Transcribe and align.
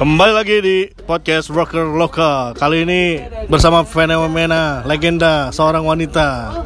Kembali 0.00 0.32
lagi 0.32 0.64
di 0.64 0.88
podcast 1.04 1.52
Rocker 1.52 1.84
Lokal 1.84 2.56
Kali 2.56 2.88
ini 2.88 3.20
bersama 3.52 3.84
fenomena 3.84 4.80
legenda 4.88 5.52
seorang 5.52 5.84
wanita 5.84 6.56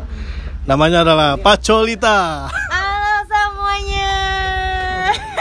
Namanya 0.71 1.03
adalah 1.03 1.35
Pacolita 1.35 2.47
Halo 2.47 3.15
semuanya. 3.27 4.15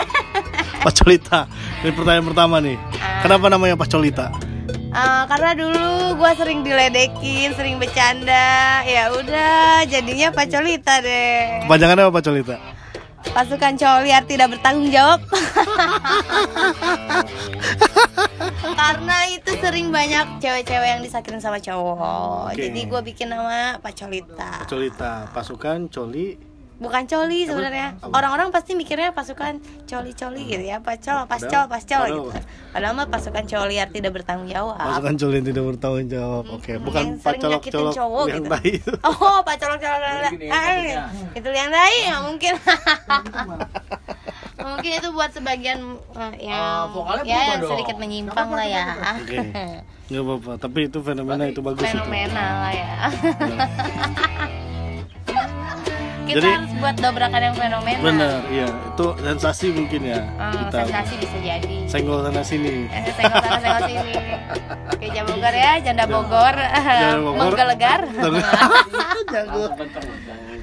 Pacolita 0.89 1.45
Ini 1.85 1.93
pertanyaan 1.93 2.25
pertama 2.33 2.57
nih 2.65 2.81
Kenapa 3.21 3.46
namanya 3.53 3.78
Pacolita? 3.78 4.33
Eh, 4.73 5.23
karena 5.29 5.53
dulu 5.53 6.17
gue 6.21 6.31
sering 6.37 6.62
diledekin, 6.62 7.49
sering 7.57 7.81
bercanda. 7.81 8.85
Ya 8.85 9.10
udah, 9.10 9.89
jadinya 9.89 10.29
pacolita 10.29 11.01
deh. 11.01 11.65
Kepanjangannya 11.65 12.05
apa 12.05 12.13
Pacolita? 12.13 12.72
Pasukan 13.34 13.74
coliar 13.76 14.22
tidak 14.29 14.54
bertanggung 14.54 14.94
jawab. 14.94 15.20
karena 18.77 19.18
itu 19.32 19.52
sering 19.58 19.90
banyak 19.90 20.38
cewek-cewek 20.38 20.90
yang 20.98 21.02
disakitin 21.02 21.41
sama 21.41 21.58
cowok. 21.58 22.54
Oke. 22.54 22.62
Jadi 22.70 22.82
gue 22.86 23.02
bikin 23.02 23.34
nama 23.34 23.82
pacolita. 23.82 24.62
Pacolita 24.66 25.34
Pasukan 25.34 25.90
Coli 25.90 26.52
Bukan 26.84 27.08
coli 27.08 27.48
sebenarnya. 27.48 27.96
Orang-orang 28.04 28.52
pasti 28.52 28.76
mikirnya 28.76 29.10
pasukan 29.10 29.55
coli-coli 29.88 30.44
gitu 30.46 30.64
ya, 30.66 30.84
pacol, 30.84 31.24
pascol, 31.24 31.64
pascol 31.66 32.04
gitu. 32.05 32.30
Padahal 32.70 32.91
mah 32.94 33.08
pasukan 33.08 33.46
coliar 33.46 33.88
tidak 33.88 34.12
bertanggung 34.12 34.50
jawab. 34.50 34.76
Pasukan 34.76 35.16
Coli 35.16 35.36
yang 35.36 35.48
tidak 35.48 35.64
bertanggung 35.64 36.08
jawab 36.10 36.44
Oke 36.50 36.72
Hmm, 36.74 36.84
Bukan 36.84 37.04
yang 37.04 37.14
nyakitin 37.14 37.24
pacolok-colok 37.24 37.94
cowok 37.94 38.26
yang 38.26 38.44
gitu. 38.44 38.58
itu 38.68 38.94
Oh, 39.14 39.38
pak 39.40 39.55
colok 39.55 39.80
colok 39.80 40.34
itu 41.32 41.50
yang 41.50 41.72
lain 41.72 42.00
ya 42.04 42.16
mungkin. 42.20 42.54
mungkin 44.55 44.91
itu 44.96 45.10
buat 45.12 45.30
sebagian 45.30 45.80
eh, 46.13 46.34
yang 46.44 46.90
vokalnya 46.90 47.24
ya 47.24 47.30
berubah 47.30 47.46
yang 47.46 47.60
dong. 47.62 47.72
sedikit 47.72 47.96
menyimpang 47.96 48.50
lah 48.50 48.66
ya. 48.66 48.86
Oke 49.22 49.38
Nggak 50.04 50.20
apa-apa 50.22 50.52
Tapi 50.60 50.80
itu 50.84 50.98
fenomena 51.00 51.44
itu 51.46 51.62
bagus 51.62 51.79
itu 51.79 51.94
Fenomena 51.94 52.44
lah 52.60 52.74
ya. 52.74 52.91
Kita 56.24 56.40
Jadi- 56.40 56.55
harus 56.55 56.71
buat 56.76 56.96
dobrakan 56.96 57.41
yang 57.41 57.55
fenomena. 57.55 57.99
Bener, 57.99 58.32
iya 58.48 58.68
Itu 58.88 59.05
sensasi 59.18 59.68
mungkin 59.70 60.02
ya 60.05 60.21
Hmm, 60.34 60.55
Kita 60.57 60.77
sensasi 60.82 61.13
bisa 61.18 61.38
jadi. 61.38 61.77
senggol 61.85 62.20
sana 62.21 62.41
sini 62.41 62.88
Eh, 62.88 63.04
Senggol 63.12 63.40
sana 63.40 63.60
senggol 63.60 63.82
sini. 63.85 64.13
Oke, 64.88 65.05
Jabogar 65.09 65.53
ya, 65.53 65.71
janda 65.79 66.05
Bogor. 66.05 66.55
Janda 66.55 67.17
Bogor. 67.19 67.38
Menggelegar. 67.44 67.99
Jago. 69.33 69.63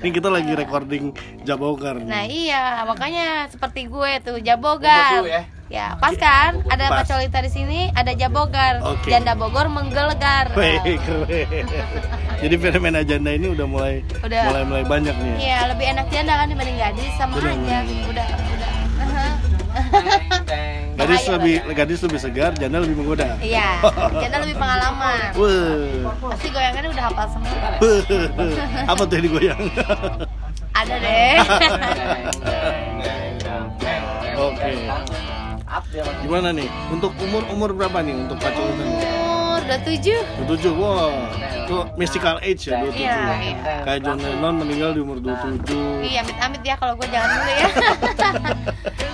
Ini 0.01 0.09
kita 0.11 0.29
lagi 0.29 0.53
recording 0.55 1.05
Jabogar 1.43 1.99
nih. 1.99 2.07
Nah 2.07 2.25
iya, 2.25 2.63
makanya 2.83 3.27
seperti 3.47 3.85
gue 3.87 4.13
tuh 4.23 4.41
Jabogar. 4.41 5.21
Ya. 5.23 5.43
Ya, 5.71 5.87
pas 5.95 6.11
kan? 6.13 6.67
Ada 6.67 6.91
Pas. 6.91 7.07
pacolita 7.07 7.39
di 7.39 7.47
sini, 7.47 7.81
ada 7.93 8.11
Jabogar. 8.11 8.83
Oke. 8.83 9.07
Janda 9.07 9.35
Bogor 9.35 9.69
menggelegar. 9.69 10.51
Wih, 10.53 10.99
keren. 10.99 11.67
Jadi 12.41 12.55
fenomena 12.57 13.01
janda 13.05 13.31
ini 13.31 13.53
udah 13.53 13.67
mulai 13.69 14.01
Udah. 14.25 14.43
mulai 14.49 14.63
mulai 14.65 14.85
banyak 14.85 15.13
nih. 15.13 15.29
ya. 15.29 15.37
Iya, 15.39 15.59
lebih 15.71 15.87
enak 15.93 16.07
janda 16.09 16.33
kan 16.35 16.47
dibanding 16.49 16.79
gadis 16.81 17.13
sama 17.15 17.33
Benar, 17.37 17.53
aja. 17.53 17.79
Udah, 18.09 18.27
udah. 18.27 18.69
Gadis 20.97 21.21
Bahaya 21.21 21.33
lebih 21.37 21.55
gadis 21.73 22.01
lebih 22.01 22.21
segar, 22.21 22.53
janda 22.57 22.81
lebih 22.81 22.97
menggoda. 22.97 23.37
Iya, 23.41 23.81
janda 24.25 24.37
lebih 24.41 24.57
pengalaman. 24.57 25.21
Wah. 25.37 26.33
Pasti 26.33 26.49
goyangannya 26.49 26.91
udah 26.91 27.05
hafal 27.09 27.27
semua. 27.29 27.57
Apa 28.89 29.03
tuh 29.05 29.15
yang 29.17 29.25
digoyang? 29.29 29.61
Ada 30.73 30.95
deh. 30.97 31.37
Oke. 34.41 34.73
Gimana 36.21 36.49
nih? 36.53 36.69
Untuk 36.89 37.13
umur 37.21 37.45
umur 37.53 37.71
berapa 37.73 38.01
nih 38.01 38.17
untuk 38.17 38.37
pacar 38.41 38.65
ini? 38.65 39.20
Umur 39.71 39.87
27. 39.87 40.19
27. 40.51 40.83
Wah. 40.83 41.15
Itu 41.63 41.77
mystical 41.95 42.43
age 42.43 42.67
ya 42.67 42.83
27. 42.83 43.07
Iya, 43.07 43.19
iya. 43.39 43.75
Kayak 43.87 44.01
John 44.03 44.19
Lennon 44.19 44.55
meninggal 44.67 44.91
di 44.99 45.01
umur 45.07 45.23
27. 45.23 46.03
Iya, 46.03 46.27
amit-amit 46.27 46.63
ya 46.67 46.75
kalau 46.75 46.99
gue 46.99 47.07
jangan 47.07 47.31
dulu 47.39 47.53
ya. 47.55 47.69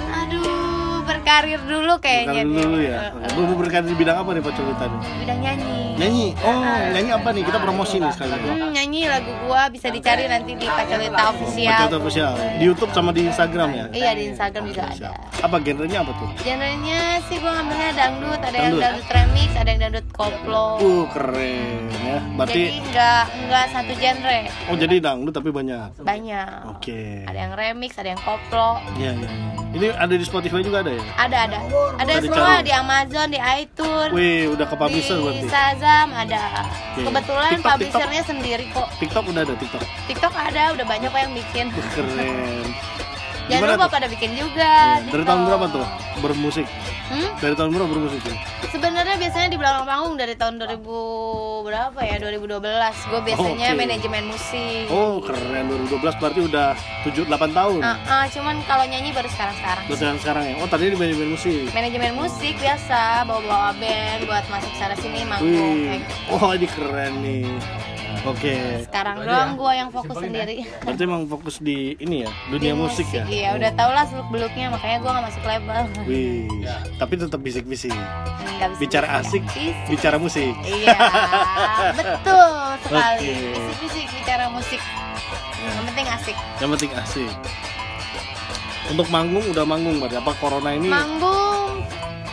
Berkarir 1.36 1.60
dulu 1.68 1.94
kayaknya. 2.00 2.32
Dia. 2.32 2.64
dulu 2.64 2.78
ya. 2.80 2.98
Lu 3.36 3.40
mau 3.44 3.56
berkarir 3.60 3.84
di 3.84 3.92
bidang 3.92 4.16
apa 4.16 4.30
nih 4.32 4.40
Pak 4.40 4.52
Colita 4.56 4.84
nih? 4.88 5.00
Bidang 5.20 5.40
nyanyi. 5.44 5.76
Nyanyi. 5.96 6.26
Oh, 6.40 6.60
nyanyi 6.64 7.10
apa 7.12 7.28
nih? 7.28 7.42
Kita 7.44 7.58
promosi 7.60 7.96
nih 8.00 8.08
sekali. 8.08 8.32
Hmm, 8.40 8.72
nyanyi 8.72 9.00
lagu 9.04 9.32
gua 9.44 9.68
bisa 9.68 9.92
dicari 9.92 10.24
nanti 10.32 10.56
di 10.56 10.64
Pak 10.64 10.88
official. 11.28 11.76
Colita 11.76 11.96
official. 12.00 12.32
Di 12.56 12.64
YouTube 12.64 12.92
sama 12.96 13.12
di 13.12 13.28
Instagram 13.28 13.68
ya? 13.68 13.84
Iya 13.92 14.10
di 14.16 14.24
Instagram 14.32 14.62
juga 14.64 14.82
ada. 14.88 15.10
Apa 15.44 15.56
genrenya 15.60 15.98
apa 16.00 16.12
tuh? 16.16 16.28
Genrenya 16.40 17.00
sih 17.28 17.36
gua 17.36 17.52
ngambilnya 17.52 17.90
dangdut, 17.92 18.40
ada 18.40 18.56
yang 18.56 18.74
Dangdut? 18.80 19.04
remix, 19.12 19.48
ada 19.52 19.68
yang 19.68 19.80
dangdut 19.84 20.06
koplo. 20.16 20.66
Uh, 20.80 21.04
keren 21.12 21.84
ya. 21.92 22.16
Jadi 22.16 22.32
Berarti 22.32 22.62
nggak 22.80 23.22
nggak 23.44 23.64
satu 23.68 23.92
genre, 24.00 24.40
oh 24.72 24.76
jadi 24.80 24.94
dangdut 25.04 25.34
tapi 25.36 25.52
banyak. 25.52 26.00
banyak. 26.00 26.48
Oke. 26.72 27.28
Ada 27.28 27.38
yang 27.38 27.52
remix, 27.52 27.92
ada 28.00 28.08
yang 28.08 28.22
koplo. 28.24 28.80
Iya, 28.96 29.12
iya. 29.12 29.28
iya. 29.28 29.30
Ini 29.66 29.92
ada 29.92 30.14
di 30.16 30.24
Spotify 30.24 30.64
juga 30.64 30.80
ada 30.80 30.88
ya? 30.88 31.04
Ada 31.26 31.38
ada. 31.50 31.58
Ada 31.98 32.12
semua 32.22 32.38
dicari. 32.38 32.62
di 32.62 32.72
Amazon, 32.72 33.26
di 33.34 33.40
iTunes. 33.42 34.12
Wih, 34.14 34.42
udah 34.54 34.66
ke 34.70 34.76
publisher 34.78 35.16
di 35.18 35.22
berarti. 35.26 35.46
Shazam 35.50 36.08
ada. 36.14 36.42
Oke. 36.94 37.02
Kebetulan 37.02 37.50
TikTok, 37.50 37.66
publishernya 37.74 38.22
sendiri 38.22 38.64
kok. 38.70 38.88
TikTok 39.02 39.24
udah 39.34 39.42
ada 39.42 39.54
TikTok. 39.58 39.82
TikTok 40.06 40.34
ada, 40.38 40.62
udah 40.78 40.86
banyak 40.86 41.08
kok 41.10 41.20
yang 41.20 41.34
bikin. 41.34 41.66
Keren. 41.74 42.66
Jangan 43.46 43.62
Gimana 43.62 43.74
lupa 43.74 43.86
tuh? 43.86 43.94
pada 43.98 44.06
bikin 44.06 44.30
juga. 44.38 44.70
Dari 45.02 45.06
TikTok. 45.10 45.26
tahun 45.26 45.40
berapa 45.50 45.66
tuh 45.70 45.86
bermusik? 46.22 46.66
Hmm? 47.06 47.30
Dari 47.38 47.54
tahun 47.54 47.70
berapa 47.70 47.86
bermusik 47.86 48.20
tuh? 48.26 48.36
Sebenarnya 48.66 49.14
biasanya 49.14 49.48
di 49.48 49.58
belakang 49.58 49.86
panggung 49.86 50.14
dari 50.18 50.34
tahun 50.34 50.58
2000 50.58 50.82
berapa 51.62 52.00
ya? 52.02 52.16
2012. 52.18 53.10
Gue 53.10 53.20
biasanya 53.22 53.68
Oke. 53.72 53.78
manajemen 53.78 54.24
musik. 54.26 54.84
Oh, 54.90 55.22
keren 55.22 55.70
2012 55.70 56.20
berarti 56.20 56.40
udah 56.42 56.68
7 57.06 57.30
8 57.30 57.54
tahun. 57.54 57.80
Ah, 57.80 57.96
ah, 58.10 58.24
cuman 58.26 58.58
kalau 58.66 58.84
nyanyi 58.90 59.14
baru 59.14 59.30
sekarang-sekarang. 59.30 59.84
Terus 59.86 60.00
yang 60.02 60.18
sekarang 60.18 60.44
ya. 60.50 60.54
Oh, 60.58 60.68
tadi 60.68 60.90
di 60.90 60.98
manajemen 60.98 61.30
musik. 61.30 61.70
Manajemen 61.70 62.12
musik 62.18 62.54
biasa 62.58 63.22
bawa-bawa 63.22 63.70
band 63.78 64.20
buat 64.26 64.44
masuk 64.50 64.72
sana 64.74 64.94
sini 64.98 65.22
manggung. 65.22 65.46
Wih. 65.86 66.02
gitu. 66.02 66.14
Oh, 66.34 66.50
ini 66.50 66.66
keren 66.66 67.12
nih. 67.22 67.46
Oke. 68.26 68.82
Sekarang 68.86 69.22
doang 69.22 69.54
gue 69.54 69.72
yang 69.72 69.88
fokus 69.94 70.16
sendiri. 70.18 70.66
Berarti 70.82 71.02
emang 71.06 71.22
fokus 71.30 71.56
di 71.62 71.94
ini 71.98 72.26
ya, 72.26 72.30
Di 72.50 72.58
dunia 72.58 72.74
musik, 72.74 73.06
ya. 73.14 73.22
Iya, 73.26 73.48
udah 73.54 73.70
tau 73.78 73.90
lah 73.94 74.04
seluk 74.06 74.28
beluknya 74.34 74.66
makanya 74.70 74.98
gue 74.98 75.10
gak 75.14 75.24
masuk 75.30 75.42
label. 75.46 75.82
Wih. 76.06 76.46
Tapi 76.98 77.12
tetap 77.16 77.40
bisik-bisik. 77.40 77.94
Nggak 78.56 78.68
bisa 78.72 78.80
Bicara 78.80 79.08
asik, 79.20 79.42
bisik. 79.46 79.74
bicara 79.86 80.16
musik. 80.16 80.54
Iya, 80.64 80.96
betul 81.92 82.50
sekali. 82.82 83.20
Oke. 83.20 83.34
Bisik-bisik 83.52 84.06
bicara 84.16 84.44
musik. 84.48 84.80
Yang 85.60 85.84
penting 85.92 86.06
asik. 86.08 86.36
Yang 86.58 86.70
penting 86.74 86.90
asik. 86.96 87.32
Untuk 88.86 89.06
manggung 89.10 89.42
udah 89.50 89.64
manggung 89.66 89.98
berarti 89.98 90.16
apa 90.16 90.32
corona 90.38 90.70
ini? 90.72 90.86
Manggung 90.86 91.45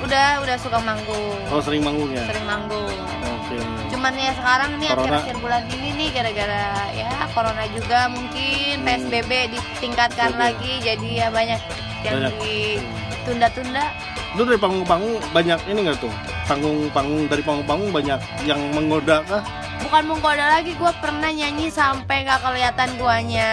udah 0.03 0.27
udah 0.43 0.55
suka 0.59 0.77
manggung. 0.79 1.39
Oh, 1.47 1.59
sering 1.59 1.81
manggung 1.81 2.11
ya. 2.11 2.23
Sering 2.27 2.43
manggung. 2.43 2.91
Oke. 3.23 3.57
Cuman 3.89 4.13
ya 4.13 4.31
sekarang 4.33 4.71
nih 4.77 4.89
Corona. 4.89 5.01
akhir-akhir 5.01 5.35
bulan 5.39 5.63
ini 5.69 5.89
nih 5.95 6.07
gara-gara 6.11 6.65
ya 6.91 7.11
corona 7.31 7.63
juga 7.71 7.99
mungkin 8.07 8.75
PSBB 8.83 9.31
ditingkatkan 9.49 10.29
PSBB. 10.29 10.43
lagi 10.43 10.73
jadi 10.81 11.09
ya 11.09 11.27
banyak 11.31 11.61
yang 12.03 12.13
Banyak. 12.19 12.33
ditunda-tunda. 12.37 13.85
Lu 14.33 14.43
dari 14.43 14.57
panggung-panggung 14.57 15.15
banyak 15.31 15.59
ini 15.65 15.79
nggak 15.87 15.99
tuh? 15.99 16.13
Panggung-panggung 16.43 17.29
dari 17.29 17.41
panggung-panggung 17.41 17.91
banyak 17.91 18.19
yang 18.43 18.59
menggoda 18.73 19.23
kah? 19.23 19.43
Bukan 19.83 20.03
menggoda 20.07 20.45
lagi, 20.47 20.73
gue 20.73 20.91
pernah 20.97 21.27
nyanyi 21.27 21.67
sampai 21.67 22.23
nggak 22.23 22.39
kelihatan 22.39 22.89
guanya. 22.95 23.51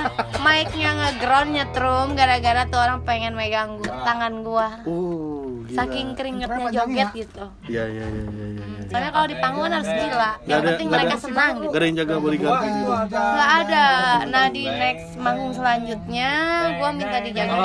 Mic-nya 0.44 0.90
ngeground 0.94 1.50
nyetrum 1.52 2.06
gara-gara 2.14 2.64
tuh 2.66 2.80
orang 2.80 3.00
pengen 3.02 3.34
megang 3.34 3.76
gua, 3.78 3.92
tangan 4.02 4.34
gua. 4.40 4.68
Uh, 4.84 5.25
gila. 5.66 5.76
Saking 5.76 6.06
keringetnya 6.14 6.66
joget 6.70 7.08
gitu. 7.12 7.44
Iya, 7.66 7.84
iya, 7.84 8.04
iya, 8.04 8.22
iya, 8.24 8.46
iya. 8.46 8.64
iya. 8.64 8.86
Soalnya 8.86 9.10
kalau 9.10 9.26
di 9.26 9.36
panggung 9.36 9.66
harus 9.66 9.88
gila. 9.88 10.30
Yang 10.40 10.56
ada- 10.56 10.68
penting 10.68 10.88
mereka 10.88 11.08
ada- 11.08 11.20
senang 11.20 11.52
gitu. 11.56 11.66
Gak 11.66 11.76
ada 11.76 11.84
yang 11.84 11.96
jaga 11.96 12.14
bodyguard 12.16 12.60
gitu. 12.62 12.92
Nggak 13.10 13.50
ada. 13.58 13.86
Nah 14.26 14.44
di 14.48 14.62
next 14.64 15.08
manggung 15.16 15.52
selanjutnya, 15.52 16.30
gua 16.76 16.88
minta 16.90 17.18
dijaga. 17.18 17.56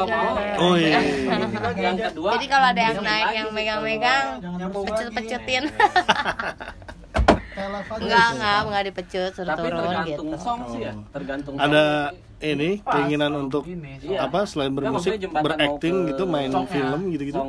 Oh 0.57 0.73
iya. 0.75 0.99
Yang 1.81 1.97
kedua, 2.09 2.29
Jadi 2.35 2.45
kalau 2.47 2.67
ada 2.67 2.81
yang 2.83 2.99
naik 2.99 3.29
yang 3.31 3.49
megang-megang, 3.51 4.25
pecut-pecutin. 4.67 5.63
Enggak, 7.93 8.27
enggak, 8.33 8.59
enggak 8.63 8.83
dipecut, 8.87 9.31
suruh 9.35 9.49
tapi 9.51 9.67
turun 9.67 9.83
tergantung 9.83 10.27
gitu. 10.27 10.37
song 10.39 10.59
sih 10.65 10.79
ya, 10.81 10.93
tergantung 11.11 11.53
song. 11.53 11.65
Ada 11.67 11.83
ini 12.41 12.69
keinginan 12.81 13.31
untuk 13.37 13.63
Iya. 13.67 14.17
apa 14.25 14.39
selain 14.43 14.71
Ya, 14.71 14.75
bermusik 14.79 15.11
berakting 15.29 15.95
gitu 16.09 16.23
main 16.25 16.49
songnya, 16.49 16.71
film 16.71 16.99
gitu-gitu 17.11 17.41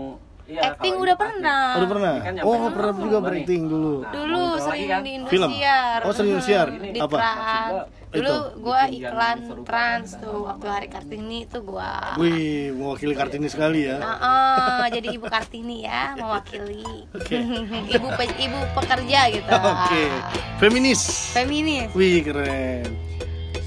Iya, 0.43 0.61
acting 0.69 0.95
udah 0.97 1.15
pernah 1.15 1.63
Oh, 1.65 1.79
udah 1.79 1.89
pernah? 1.89 2.15
Kan 2.19 2.33
Oh, 2.37 2.51
pengen 2.53 2.73
pernah 2.73 2.93
juga 2.93 3.07
apa 3.07 3.07
nih? 3.07 3.25
berakting 3.25 3.63
dulu. 3.65 3.95
dulu 4.05 4.43
Kalau 4.43 4.59
sering 4.61 4.71
lagi 4.73 4.87
kan 4.89 5.01
di 5.01 5.13
film? 5.25 5.49
Indosiar 5.49 5.99
Oh, 6.03 6.13
sering 6.13 6.31
Indosiar. 6.33 6.67
di 6.69 6.99
Apa? 6.99 7.17
Trans. 7.17 7.73
Itu. 8.13 8.21
dulu 8.21 8.37
gua 8.61 8.81
iklan 8.87 9.37
trans 9.65 10.09
tuh 10.15 10.45
waktu 10.45 10.67
hari 10.69 10.85
kartini 10.87 11.39
tuh 11.47 11.65
gua 11.65 12.13
Wih, 12.15 12.69
mewakili 12.71 13.15
Kartini 13.15 13.49
sekali 13.49 13.89
ya. 13.89 13.97
Heeh, 13.97 14.85
jadi 14.93 15.07
ibu 15.11 15.27
kartini 15.27 15.77
ya 15.83 16.13
mewakili 16.13 17.09
Oke. 17.09 17.37
ibu 17.97 18.09
pe- 18.13 18.37
ibu 18.37 18.59
pekerja 18.75 19.21
gitu 19.31 19.49
Oke. 19.49 20.05
Feminis. 20.59 21.33
feminis 21.33 21.89
Wih, 21.93 22.21
keren. 22.21 22.85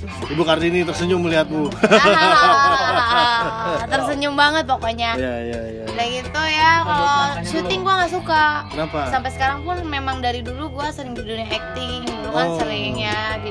Ibu 0.30 0.42
Kartini 0.42 0.82
tersenyum 0.82 1.22
melihatmu. 1.22 1.70
Ah, 1.76 3.84
tersenyum 3.88 4.34
banget 4.34 4.64
pokoknya 4.66 5.16
Iya, 5.16 5.34
iya, 5.44 5.60
iya. 5.72 5.82
udah 5.88 6.06
gitu 6.08 6.42
ya 6.44 6.72
kalau 6.82 7.16
syuting 7.42 7.80
gua 7.82 7.94
nggak 7.98 8.12
suka 8.12 8.44
Kenapa? 8.68 9.00
sampai 9.08 9.30
sekarang 9.32 9.58
pun 9.62 9.76
memang 9.84 10.20
dari 10.20 10.40
dulu 10.40 10.68
gua 10.72 10.90
sering 10.90 11.14
di 11.14 11.22
dunia 11.22 11.46
acting 11.48 12.04
dulu 12.06 12.28
kan 12.32 12.46
Oh. 12.46 12.58
sering 12.58 12.94
ya 12.98 13.38
di 13.40 13.50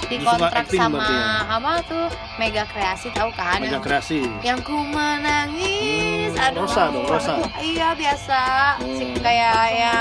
di 0.00 0.14
Lu 0.16 0.24
suka 0.24 0.30
kontrak 0.40 0.64
acting 0.64 0.80
sama 0.80 0.98
ya? 1.04 1.20
apa 1.50 1.70
tuh 1.84 2.06
Mega 2.36 2.62
Kreasi 2.64 3.08
tahu 3.12 3.28
kan 3.34 3.58
Mega 3.58 3.70
yang, 3.70 3.82
kreasi. 3.82 4.18
yang 4.40 4.58
ku 4.58 4.72
menangis 4.80 6.30
Hmm, 6.30 6.44
aduh 6.46 6.64
Rosa 6.64 6.82
dong, 6.88 7.04
Rosa. 7.04 7.32
iya 7.58 7.88
biasa 7.92 8.40
Si- 8.80 9.04
Hmm. 9.04 9.18
kayak 9.18 9.54
yang 9.70 9.97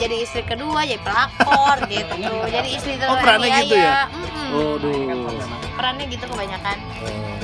jadi 0.00 0.16
istri 0.18 0.42
kedua 0.42 0.80
jadi 0.82 0.98
pelakor 0.98 1.76
gitu 1.92 2.14
jadi 2.48 2.68
istri 2.70 2.92
Oh, 2.96 3.12
terus 3.12 3.20
perannya 3.20 3.50
gitu 3.60 3.76
ya? 3.76 4.08
Mm-mm. 4.08 4.48
Oh, 4.50 4.74
duh. 4.74 4.92
perannya 5.72 6.04
gitu 6.06 6.24
kebanyakan 6.26 6.76
Oh. 7.00 7.36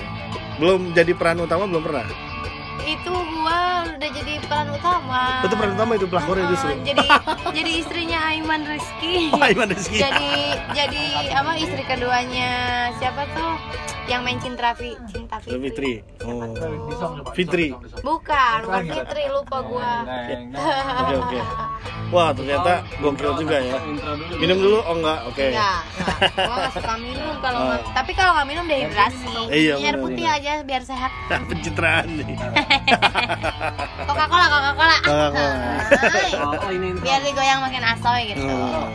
Belum 0.57 0.81
jadi 0.91 1.13
peran 1.13 1.37
utama 1.39 1.65
belum 1.67 1.83
pernah. 1.83 2.09
itu 2.83 3.11
gua 3.11 3.61
udah 3.89 4.11
jadi 4.15 4.39
peran 4.41 4.71
utama 4.71 5.43
Itu 5.43 5.53
peran 5.53 5.75
utama 5.75 5.93
itu 5.93 6.07
pelakornya 6.07 6.45
Oh, 6.45 6.51
justru. 6.51 6.71
jadi 6.83 7.03
jadi 7.59 7.71
istrinya 7.77 8.19
Aiman 8.27 8.63
Rizky 8.63 9.27
Oh, 9.29 9.43
Iman 9.43 9.69
Rizky. 9.69 9.99
jadi 9.99 10.33
jadi 10.71 11.05
apa 11.35 11.53
istri 11.57 11.83
keduanya 11.83 12.51
siapa 12.95 13.27
tuh 13.29 13.59
yang 14.07 14.23
main 14.23 14.39
cinta 14.39 14.71
Fi 14.71 14.95
cinta 15.05 15.35
Fitri, 15.37 15.59
Fitri. 15.59 15.93
Oh. 16.23 16.47
Fitri. 17.35 17.67
bukan 18.01 18.59
bukan 18.63 18.83
Fitri 18.89 19.25
lupa 19.27 19.59
gua 19.61 19.95
Oke, 20.07 21.15
oke. 21.19 21.39
Wah, 22.09 22.31
ternyata 22.31 22.73
gokil 22.97 23.35
juga 23.37 23.59
ya. 23.59 23.77
Minum 24.33 24.59
dulu? 24.59 24.79
Oh 24.81 24.95
enggak, 24.95 25.27
oke. 25.27 25.43
Enggak, 25.45 25.81
enggak. 25.91 26.47
gua 26.47 26.69
suka 26.71 26.95
minum 26.97 27.35
kalau 27.39 27.59
Oh. 27.59 27.67
nggak 27.69 27.81
tapi 27.93 28.13
kalau 28.13 28.33
nggak 28.33 28.47
minum 28.47 28.65
dehidrasi 28.65 29.35
Iya, 29.49 29.75
air 29.77 29.97
putih 29.97 30.23
aja 30.25 30.53
biar 30.63 30.83
sehat 30.83 31.11
Pencitraan 31.51 32.07
nih. 32.17 32.37
Coca 34.07 34.25
Cola 34.25 34.47
Coca 34.47 34.73
Cola 34.73 34.97
Coca-Cola. 35.03 35.59
Oh, 36.63 36.71
ini 36.71 36.87
intro. 36.89 37.03
biar 37.03 37.21
digoyang 37.21 37.61
makin 37.61 37.83
asoy 37.85 38.21
gitu 38.29 38.47
Oh. 38.47 38.87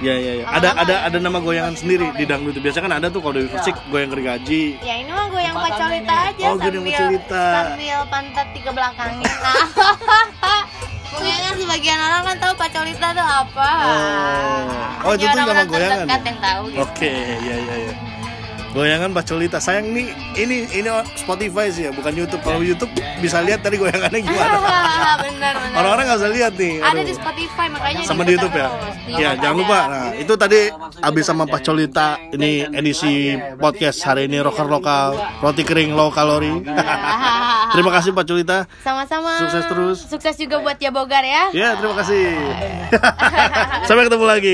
Iya 0.00 0.14
iya 0.16 0.32
iya. 0.34 0.44
Ada 0.48 0.68
ada 0.80 0.96
ada 1.04 1.18
nama 1.20 1.36
goyangan 1.38 1.76
sendiri 1.76 2.08
di 2.16 2.24
dangdut. 2.24 2.56
Biasanya 2.56 2.84
kan 2.88 2.94
ada 2.96 3.06
tuh 3.06 3.20
kalau 3.20 3.36
di 3.36 3.44
musik 3.46 3.76
goyang 3.86 4.08
gergaji. 4.08 4.80
Ya 4.80 4.96
ini 4.96 5.12
mah 5.12 5.28
goyang 5.28 5.52
pacolita 5.52 6.16
aja 6.26 6.44
Oh, 6.46 6.56
sambil 6.56 6.80
pacolita. 6.80 7.44
sambil 7.68 7.98
pantat 8.08 8.46
tiga 8.50 8.70
belakangnya. 8.72 9.28
Mungkin 11.10 11.36
kan 11.42 11.54
sebagian 11.58 11.98
orang 11.98 12.22
kan 12.22 12.36
tahu 12.38 12.54
pacolita 12.54 13.08
tuh 13.10 13.26
apa. 13.26 13.70
Oh. 13.82 15.10
Oh, 15.10 15.12
itu 15.16 15.26
tuh 15.26 15.42
nama 15.42 15.64
goyangan 15.66 16.06
ya? 16.06 16.18
yang 16.22 16.38
tahu 16.38 16.62
gitu. 16.70 16.82
Oke, 16.86 17.14
iya 17.42 17.56
iya 17.56 17.74
iya. 17.88 17.94
Goyangan 18.70 19.10
Bacolita. 19.10 19.58
Sayang 19.58 19.90
nih 19.90 20.14
ini 20.38 20.62
ini 20.70 20.88
Spotify 21.18 21.66
sih 21.74 21.86
ya, 21.86 21.90
bukan 21.90 22.14
YouTube. 22.14 22.42
Kalau 22.46 22.62
YouTube 22.62 22.90
bisa 23.18 23.42
lihat 23.42 23.66
tadi 23.66 23.76
goyangannya 23.82 24.20
gimana. 24.26 24.56
benar 25.18 25.54
benar. 25.58 25.78
Orang-orang 25.82 26.04
nggak 26.06 26.18
bisa 26.22 26.30
lihat 26.30 26.52
nih. 26.54 26.74
ada 26.78 26.90
Aduh. 26.94 27.02
di 27.02 27.14
Spotify 27.18 27.66
makanya 27.66 28.02
sama 28.06 28.22
di 28.22 28.32
YouTube 28.38 28.54
ya. 28.54 28.68
Ya, 29.10 29.30
jangan 29.34 29.54
ada. 29.54 29.60
lupa. 29.60 29.78
Nah, 29.90 30.08
itu 30.14 30.32
tadi 30.38 30.60
abis 31.02 31.24
sama 31.26 31.44
Pak 31.50 31.60
Colita 31.66 32.08
ini 32.30 32.62
edisi 32.70 33.34
podcast 33.58 33.98
hari 34.06 34.30
ini 34.30 34.38
rocker 34.38 34.70
lokal, 34.70 35.18
roti 35.42 35.66
kering 35.66 35.90
low 35.98 36.14
kalori. 36.14 36.62
terima 37.74 37.90
kasih 37.90 38.14
Pak 38.14 38.24
Colita. 38.24 38.70
Sama-sama. 38.86 39.34
Sukses 39.42 39.64
terus. 39.66 39.98
Sukses 40.06 40.34
juga 40.38 40.62
buat 40.62 40.78
Jabogar 40.78 41.26
ya. 41.26 41.50
Ya, 41.50 41.74
terima 41.74 41.98
kasih. 41.98 42.38
Sampai 43.90 44.06
ketemu 44.06 44.24
lagi. 44.26 44.48